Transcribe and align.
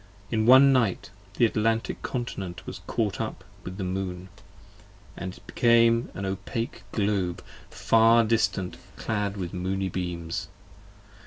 In 0.31 0.47
one 0.47 0.73
night 0.73 1.11
the 1.35 1.45
Atlantic 1.45 2.01
Continent 2.01 2.65
was 2.65 2.81
caught 2.87 3.21
up 3.21 3.43
with 3.63 3.77
the 3.77 3.83
Moon, 3.83 4.29
20 5.15 5.15
And 5.17 5.39
became 5.45 6.09
an 6.15 6.25
Opake 6.25 6.81
Globe 6.91 7.43
far 7.69 8.23
distant 8.23 8.77
clad 8.95 9.37
with 9.37 9.53
moony 9.53 9.89
beams. 9.89 10.47